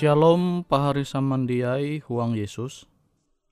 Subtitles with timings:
[0.00, 2.88] Shalom pahari samandiai huang Yesus.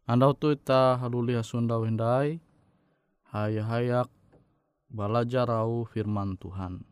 [0.09, 2.41] Andau tu ita haluli hasundau hindai.
[3.29, 4.09] Hayak-hayak
[4.89, 6.89] balajar au firman Tuhan.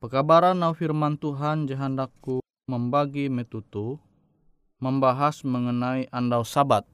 [0.00, 2.40] Pekabaran au firman Tuhan jahandaku
[2.72, 4.00] membagi metutu.
[4.80, 6.88] Membahas mengenai andau sabat.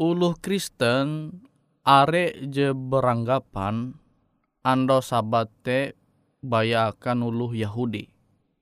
[0.00, 1.36] Uluh Kristen
[1.84, 3.92] are je beranggapan
[4.64, 5.92] andau sabat te
[6.40, 8.08] bayakan uluh Yahudi.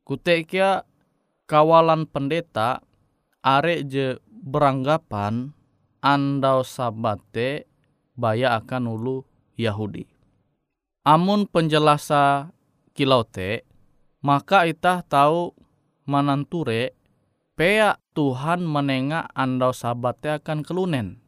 [0.03, 0.83] Kutekia
[1.45, 2.81] kawalan pendeta
[3.45, 5.53] are je beranggapan
[6.01, 7.69] andau sabate
[8.17, 9.17] baya akan ulu
[9.57, 10.09] Yahudi.
[11.05, 12.53] Amun penjelasa
[12.97, 13.65] kilau te,
[14.25, 15.53] maka itah tahu
[16.09, 16.97] mananture
[17.57, 21.21] pea Tuhan menengah andau sabate akan kelunen.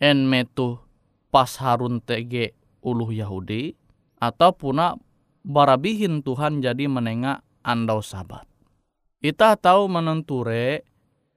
[0.00, 0.80] En metu
[1.28, 3.76] pas harun tege ulu Yahudi
[4.16, 4.96] atau puna
[5.44, 8.49] barabihin Tuhan jadi menengah andau sabat.
[9.20, 10.80] Ita tahu menenture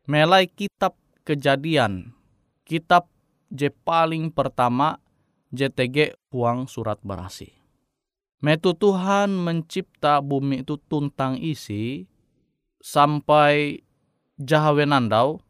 [0.07, 0.95] melai kitab
[1.27, 2.15] kejadian.
[2.63, 3.11] Kitab
[3.51, 5.03] je paling pertama
[5.51, 7.51] JTG uang surat berasi.
[8.39, 12.07] Metu Tuhan mencipta bumi itu tuntang isi
[12.79, 13.83] sampai
[14.39, 15.43] jahawe nandau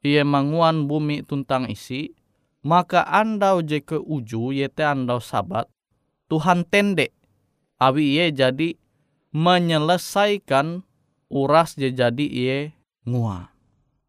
[0.00, 2.16] ia manguan bumi tuntang isi
[2.64, 5.68] maka andau je ke uju yete andau sabat
[6.32, 7.12] Tuhan tende
[7.76, 8.80] awi ia jadi
[9.36, 10.85] menyelesaikan
[11.30, 12.58] uras je jadi ia
[13.06, 13.50] ngua.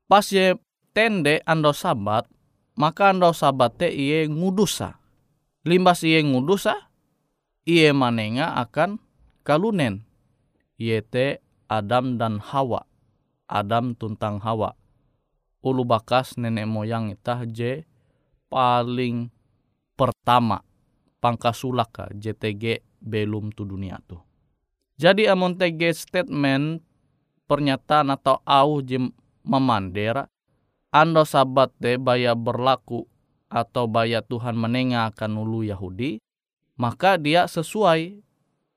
[0.08, 0.56] Pas ye
[0.96, 2.25] tende ando sabat,
[2.78, 4.98] maka ando sabat te ia ngudusa.
[5.68, 6.88] Limbas ia ngudusa,
[7.68, 9.02] ia manenga akan
[9.44, 10.08] kalunen.
[10.78, 12.86] Yete Adam dan Hawa.
[13.50, 14.78] Adam tuntang Hawa.
[15.66, 17.84] Ulu bakas nenek moyang itah je
[18.48, 19.28] paling
[20.00, 20.64] pertama
[21.19, 24.16] pangkasulaka JTG belum tu dunia tu.
[24.96, 26.87] Jadi amon TG statement
[27.48, 29.10] pernyataan atau au jim
[29.42, 30.28] memandera
[30.92, 33.08] ando sabat de baya berlaku
[33.48, 36.20] atau baya Tuhan menengah akan ulu Yahudi
[36.76, 38.20] maka dia sesuai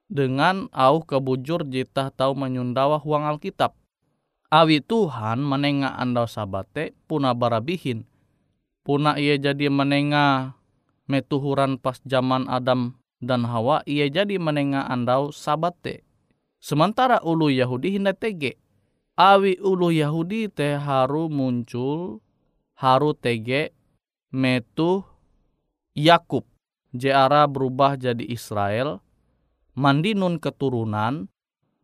[0.07, 3.77] dengan au kebujur jita tahu menyundawa huang Alkitab.
[4.51, 8.03] Awi Tuhan menengah ando sabate puna barabihin.
[8.83, 10.59] Puna ia jadi menengah
[11.07, 16.03] metuhuran pas zaman Adam dan Hawa ia jadi menengah andau sabate
[16.61, 18.61] Sementara ulu Yahudi hendak tege.
[19.21, 22.25] Awi ulu Yahudi te haru muncul
[22.81, 23.77] haru tege
[24.33, 25.05] metu
[25.93, 26.49] Yakub.
[26.97, 29.05] Jara berubah jadi Israel.
[29.77, 31.29] Mandi nun keturunan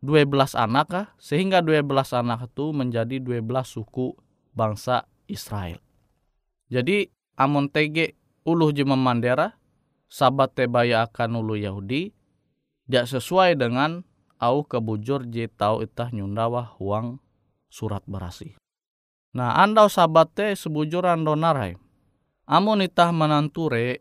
[0.01, 1.07] 12 anak kah?
[1.21, 1.85] Sehingga 12
[2.17, 4.17] anak itu menjadi 12 suku
[4.57, 5.77] bangsa Israel.
[6.73, 7.05] Jadi
[7.37, 8.17] amon tege
[8.49, 9.53] ulu jema mandera
[10.09, 12.17] sabat tebaya akan ulu Yahudi
[12.89, 14.01] tidak sesuai dengan
[14.41, 17.21] au kebujur je tau itah nyundawa huang
[17.67, 18.55] surat berasi.
[19.35, 21.75] Nah, andau sabate sebujur ando narai.
[22.47, 23.99] Amun itah menanture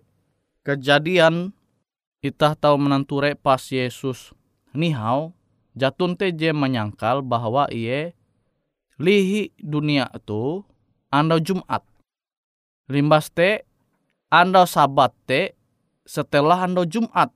[0.62, 1.50] kejadian
[2.22, 4.30] itah tahu menanture pas Yesus
[4.70, 5.34] nihau
[5.74, 8.14] jatun te je menyangkal bahwa iye
[9.02, 10.62] lihi dunia itu
[11.10, 11.82] andau Jumat.
[12.86, 13.66] Limbas te
[14.30, 15.58] andau sabat te
[16.06, 17.34] setelah andau Jumat.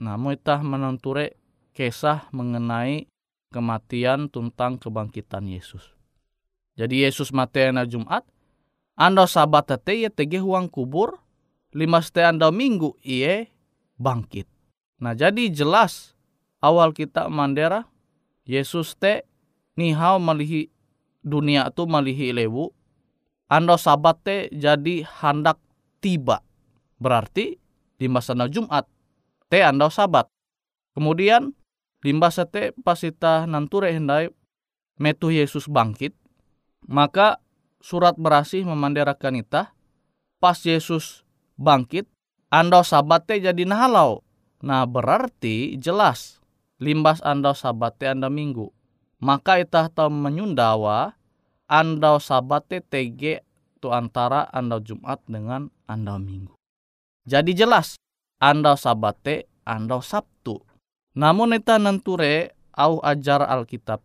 [0.00, 1.36] Namun itah menanture
[1.76, 3.09] kisah mengenai
[3.50, 5.82] kematian tentang kebangkitan Yesus.
[6.78, 8.22] Jadi Yesus mati na Jumat,
[8.94, 11.18] anda sabat tete ya tege huang kubur,
[11.74, 13.50] lima ste anda minggu iye
[13.98, 14.46] bangkit.
[15.02, 16.14] Nah jadi jelas
[16.62, 17.84] awal kita mandera
[18.46, 19.26] Yesus te
[19.74, 20.70] nihau malihi
[21.20, 22.70] dunia tu malihi lewu,
[23.50, 25.58] anda sabat te jadi hendak
[25.98, 26.40] tiba.
[27.02, 27.58] Berarti
[27.98, 28.86] di masa Jumat
[29.50, 30.30] te anda sabat.
[30.94, 31.52] Kemudian
[32.04, 34.32] limba sate pasita nanture hendai
[35.00, 36.12] metu Yesus bangkit,
[36.84, 37.40] maka
[37.80, 39.72] surat berasih memanderakan ita,
[40.36, 41.24] pas Yesus
[41.56, 42.04] bangkit,
[42.52, 44.20] andau sabate jadi nahalau.
[44.60, 46.40] Nah berarti jelas
[46.80, 48.68] limbas andau sabate anda minggu.
[49.20, 51.16] Maka itah tahu menyundawa
[51.68, 53.44] andau sabate tege
[53.80, 56.56] tu antara andau Jumat dengan andau minggu.
[57.28, 57.96] Jadi jelas
[58.40, 60.60] andau sabate andau Sabtu.
[61.18, 63.98] Namun eta nenture au ajar Alkitab.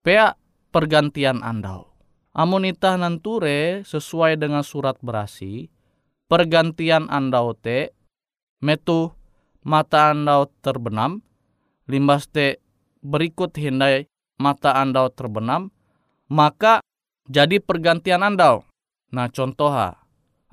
[0.00, 0.32] Pea
[0.72, 1.92] pergantian andau.
[2.30, 5.66] Amun ita nanture sesuai dengan surat berasi,
[6.30, 7.90] pergantian andau te
[8.62, 9.10] metu
[9.66, 11.26] mata andau terbenam,
[11.90, 12.62] limbas te
[13.02, 14.06] berikut hindai
[14.38, 15.74] mata andau terbenam,
[16.30, 16.80] maka
[17.26, 18.62] jadi pergantian andau.
[19.10, 19.98] Nah contoha,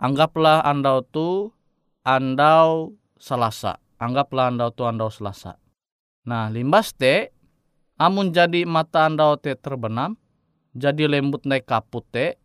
[0.02, 1.54] anggaplah andau tu
[2.02, 3.78] andau selasa.
[4.02, 5.62] Anggaplah andau tu andau selasa.
[6.28, 7.32] Nah, limbas te
[7.96, 10.20] amun jadi mata andau te terbenam,
[10.76, 12.36] jadi lembut naik kaput te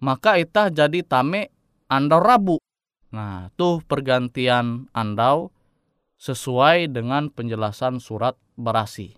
[0.00, 1.52] maka itah jadi tame
[1.92, 2.56] andau rabu.
[3.12, 5.52] Nah tuh pergantian andau
[6.16, 9.12] sesuai dengan penjelasan surat berasi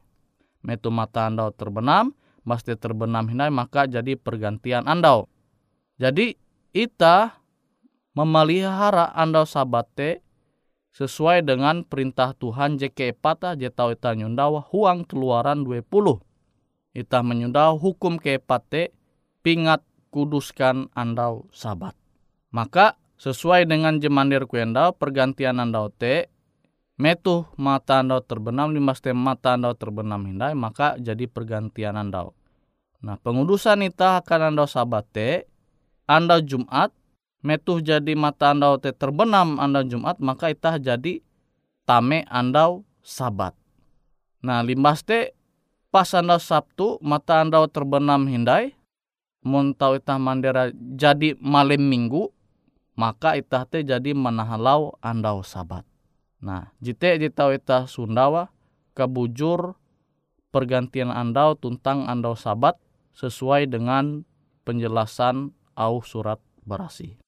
[0.64, 5.28] metu mata andau terbenam pasti terbenam hinai maka jadi pergantian andau.
[6.00, 6.34] Jadi
[6.74, 7.38] ita
[8.16, 10.23] memelihara andau sabate
[10.94, 15.82] sesuai dengan perintah Tuhan jeke epata jetau ita nyundawa huang keluaran 20
[16.94, 18.94] ita menyundau hukum kepate
[19.42, 19.82] pingat
[20.14, 21.98] kuduskan andau sabat.
[22.54, 26.30] Maka sesuai dengan jemandir kuendau pergantian andau te
[26.94, 32.38] metu mata andau terbenam lima mata andau terbenam hindai maka jadi pergantian andau.
[33.02, 35.50] Nah pengudusan ita akan andau sabat te
[36.06, 36.94] andau Jumat
[37.44, 41.20] metuh jadi mata andau te terbenam andau Jumat maka itah jadi
[41.84, 43.52] tame andau sabat
[44.40, 45.36] nah limbas te
[45.92, 48.72] pas andau Sabtu mata andau terbenam hindai
[49.44, 52.32] mun tau itah mandera jadi malam minggu
[52.96, 55.84] maka itah te jadi manahalau andau sabat
[56.44, 58.52] Nah, jite jitau ita Sundawa
[58.92, 59.80] kebujur
[60.52, 62.76] pergantian andau tuntang andau sabat
[63.16, 64.28] sesuai dengan
[64.68, 66.36] penjelasan au surat
[66.68, 67.23] berasi.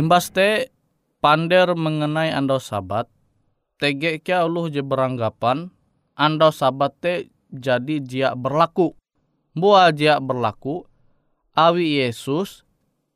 [0.00, 0.72] Limbas te
[1.20, 3.04] pander mengenai andau sabat,
[3.76, 5.68] tege kia uluh je beranggapan
[6.16, 8.96] andau sabat te jadi jia berlaku.
[9.52, 10.88] Buah jia berlaku,
[11.52, 12.64] awi Yesus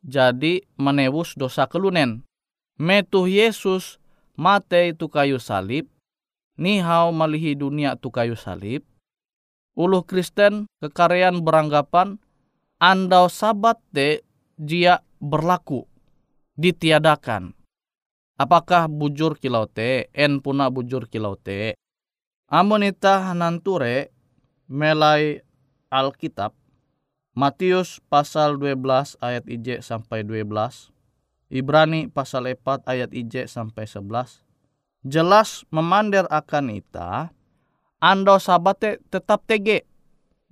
[0.04, 2.20] jadi menebus dosa kelunen.
[2.76, 3.96] Metuh Yesus
[4.36, 5.88] mate itu kayu salib,
[6.60, 8.84] nihau malihi dunia tu kayu salib.
[9.72, 12.20] Uluh Kristen kekarean beranggapan
[12.76, 14.20] andau sabat te
[14.60, 15.88] jia berlaku
[16.54, 17.54] ditiadakan.
[18.34, 21.78] Apakah bujur kilau te, en puna bujur kilau te,
[22.54, 24.12] Amun ita nanture
[24.68, 25.40] melai
[25.88, 26.52] Alkitab
[27.32, 30.92] Matius pasal 12 ayat IJ sampai 12
[31.48, 34.44] Ibrani pasal 4 ayat IJ sampai 11
[35.08, 37.32] jelas memander akan ita
[37.98, 39.88] ando sabate tetap tege.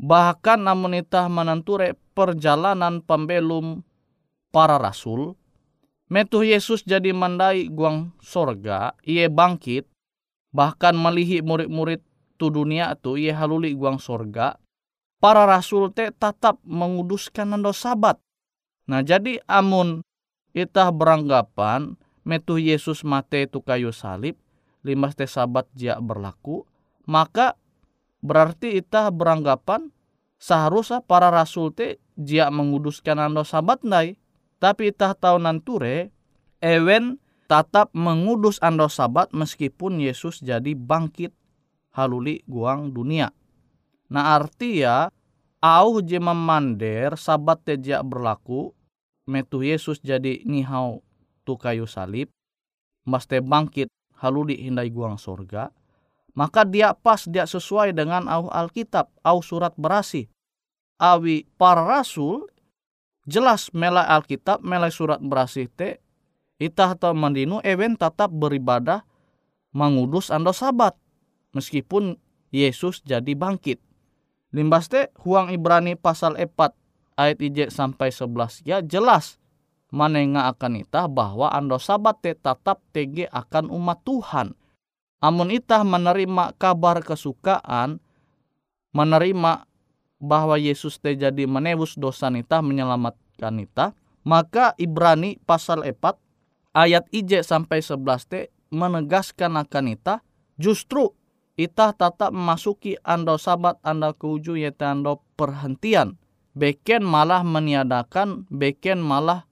[0.00, 3.84] Bahkan namun ita menenture perjalanan pembelum
[4.50, 5.36] para rasul
[6.12, 9.88] metu Yesus jadi mandai guang sorga ia bangkit
[10.52, 12.04] bahkan melihi murid-murid
[12.36, 14.60] tu dunia tu ia haluli guang sorga
[15.16, 18.20] para rasul te tetap menguduskan ando sabat.
[18.84, 20.04] Nah jadi amun
[20.52, 21.96] itah beranggapan
[22.28, 24.36] metu Yesus mate tu kayu salib
[24.84, 26.68] limas te sabat jia berlaku
[27.08, 27.56] maka
[28.20, 29.88] berarti itah beranggapan
[30.36, 34.20] seharusnya para rasul te jia menguduskan ando sabat nai
[34.62, 36.14] tapi itah tahu nanture
[36.62, 37.18] ewen
[37.50, 41.34] tetap mengudus ando sabat meskipun Yesus jadi bangkit.
[41.92, 43.28] Haluli guang dunia.
[44.08, 45.12] Nah arti ya
[45.60, 48.72] au je memander sabat te jia berlaku
[49.28, 51.04] metu Yesus jadi nihau
[51.44, 52.30] tu kayu salib,
[53.04, 53.90] mas te bangkit.
[54.22, 55.74] Haluli hindai guang sorga,
[56.38, 60.30] maka dia pas dia sesuai dengan au Alkitab, au surat berasi.
[61.02, 62.46] Awi para rasul
[63.28, 66.02] jelas melai Alkitab, melai surat berasi te,
[66.58, 69.02] itah atau mandinu ewen tetap beribadah
[69.74, 70.94] mengudus ando sabat
[71.56, 72.20] meskipun
[72.52, 73.80] Yesus jadi bangkit.
[74.52, 76.76] Limbas te huang Ibrani pasal 4
[77.16, 79.40] ayat IJ sampai 11 ya jelas
[79.92, 84.56] manenga akan itah bahwa ando sabat te tetap TG akan umat Tuhan.
[85.22, 88.02] Amun itah menerima kabar kesukaan,
[88.90, 89.70] menerima
[90.22, 95.98] bahwa Yesus te jadi menebus dosa nita menyelamatkan nita, maka Ibrani pasal 4
[96.78, 100.22] ayat IJ sampai 11 te menegaskan akan ita
[100.54, 101.10] justru
[101.58, 106.16] ita tetap memasuki ando sabat anda keuju yaitu ando perhentian.
[106.52, 109.48] Beken malah meniadakan, beken malah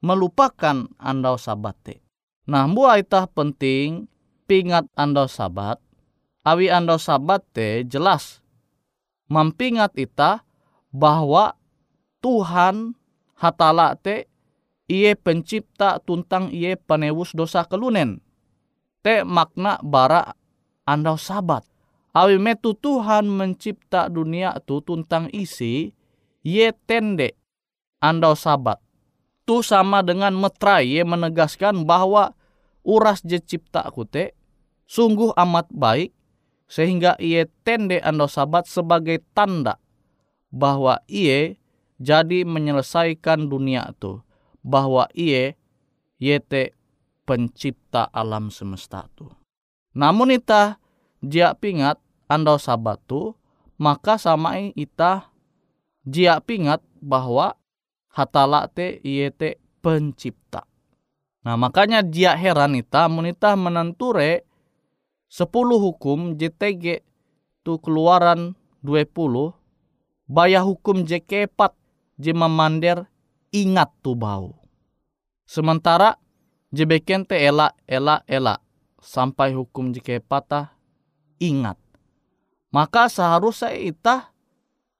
[0.00, 2.00] melupakan andau sabate.
[2.48, 4.08] Nah, buah itah penting
[4.48, 5.76] pingat andau sabat,
[6.48, 8.40] awi andau sabate jelas
[9.28, 10.42] mempingat ita
[10.90, 11.54] bahwa
[12.18, 12.98] Tuhan
[13.38, 14.26] hatala te
[14.90, 18.18] iye pencipta tuntang iye penewus dosa kelunen.
[19.04, 20.34] Te makna bara
[20.88, 21.62] andau sabat.
[22.16, 25.94] Awi metu Tuhan mencipta dunia tu tuntang isi,
[26.42, 27.38] ye tende
[28.02, 28.82] andau sabat.
[29.46, 32.34] Tu sama dengan metrai ye menegaskan bahwa
[32.82, 34.34] uras je cipta kute
[34.88, 36.10] sungguh amat baik
[36.68, 39.80] sehingga ia tende andau sabat sebagai tanda
[40.52, 41.56] bahwa ia
[41.98, 44.20] jadi menyelesaikan dunia tu
[44.60, 45.56] bahwa ia
[46.20, 46.76] yete
[47.24, 49.32] pencipta alam semesta tu.
[49.96, 50.76] Namun ita
[51.24, 53.34] dia pingat andau sabat tu
[53.80, 55.32] maka sama ita
[56.04, 57.56] jia pingat bahwa
[58.12, 60.68] hatala te iye te pencipta.
[61.46, 64.47] Nah makanya dia heran ita munita menenture
[65.28, 67.04] sepuluh hukum JTG
[67.62, 69.52] tu keluaran 20
[70.28, 71.72] bayah hukum JK4
[72.18, 73.06] je memander
[73.52, 74.56] ingat tu bau.
[75.48, 76.16] Sementara
[76.72, 78.60] jebeken te ela ela ela
[79.00, 80.72] sampai hukum JK4
[81.40, 81.78] ingat.
[82.68, 84.28] Maka seharusnya itah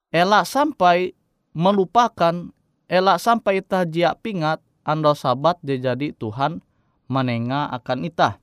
[0.09, 1.13] elak sampai
[1.53, 2.49] melupakan,
[2.89, 6.65] elak sampai itah jia pingat, ando sabat jadi Tuhan
[7.13, 8.41] menenga akan itah.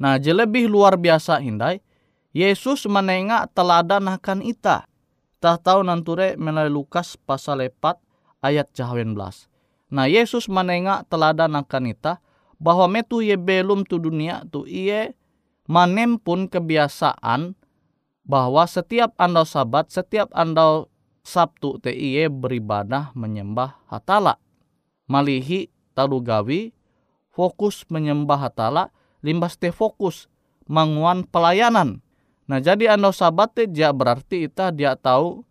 [0.00, 1.84] Nah, je lebih luar biasa hindai,
[2.32, 4.88] Yesus menenga teladan akan itah.
[5.40, 8.00] Tah tahu nanture melalui Lukas pasal 4
[8.40, 9.52] ayat jahawen belas.
[9.92, 12.16] Nah, Yesus menenga teladan akan itah,
[12.60, 15.16] bahwa metu ye belum tu dunia tu iye
[15.64, 17.56] manempun kebiasaan
[18.24, 24.40] bahwa setiap andau sabat, setiap andau Sabtu TIE beribadah menyembah hatala.
[25.04, 26.72] Malihi talu gawi
[27.28, 28.88] fokus menyembah hatala,
[29.20, 30.26] limbas te fokus
[30.66, 32.04] manguan pelayanan.
[32.50, 35.46] Nah jadi andau sabat te dia berarti ita dia tahu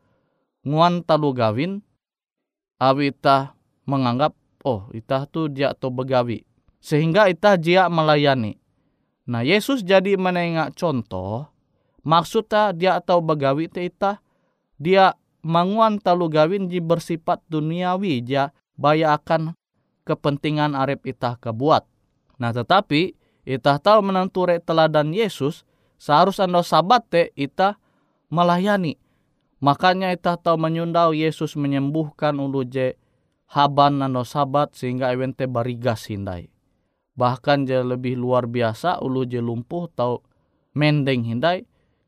[0.67, 1.79] nguan talu gawin
[2.77, 3.55] awi ita
[3.87, 4.35] menganggap
[4.67, 6.43] oh ita tu dia to begawi
[6.83, 8.59] sehingga ita dia melayani.
[9.29, 11.51] Nah Yesus jadi menengak contoh
[11.99, 14.23] Maksudnya dia atau begawi ita
[14.79, 19.55] dia manguan talu gawin ji bersifat duniawi ja baya akan
[20.07, 21.83] kepentingan arep itah kebuat.
[22.39, 23.18] Nah tetapi
[23.49, 25.65] itah tahu menenture teladan Yesus
[25.97, 27.81] seharus anda sabat te itah
[28.29, 29.01] melayani.
[29.57, 32.93] Makanya itah tahu menyundau Yesus menyembuhkan ulu je
[33.49, 36.53] haban ando sabat sehingga evente barigas hindai.
[37.17, 40.23] Bahkan je lebih luar biasa ulu je lumpuh tau
[40.77, 41.65] mendeng hindai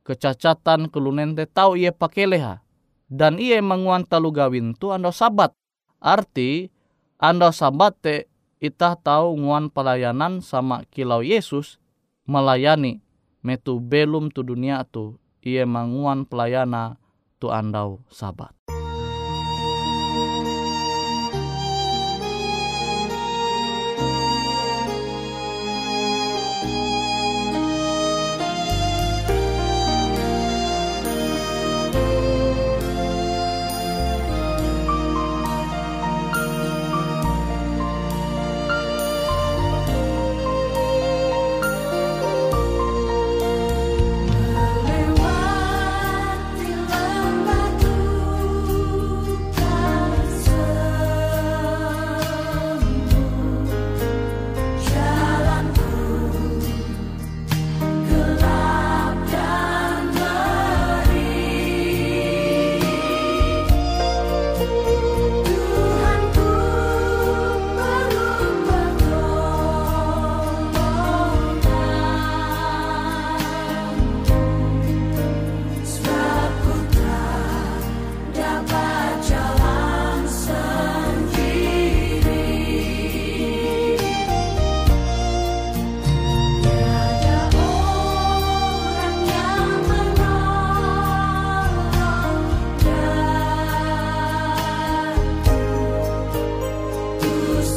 [0.07, 2.63] kecacatan kelunente tahu ia pakai leha
[3.11, 5.51] dan ia menguan talu gawin tu ando sabat
[5.99, 6.71] arti
[7.19, 8.30] ando sabat te
[8.61, 11.81] itah tahu nguan pelayanan sama kilau Yesus
[12.29, 13.01] melayani
[13.41, 17.01] metu belum tu dunia tu ia menguan pelayana
[17.41, 18.53] tu andau sabat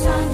[0.05, 0.34] sun.